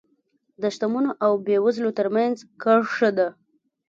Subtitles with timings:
[0.61, 3.27] د شتمنو او بېوزلو ترمنځ کرښه ده.